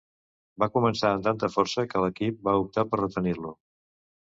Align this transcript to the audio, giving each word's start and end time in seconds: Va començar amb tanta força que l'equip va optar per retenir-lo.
Va 0.63 0.67
començar 0.77 1.11
amb 1.17 1.27
tanta 1.27 1.51
força 1.57 1.85
que 1.93 2.03
l'equip 2.05 2.41
va 2.49 2.57
optar 2.65 2.89
per 2.91 3.03
retenir-lo. 3.05 3.57